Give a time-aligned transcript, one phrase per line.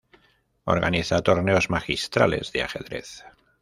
[0.63, 3.23] Organiza Torneos Magistrales de Ajedrez.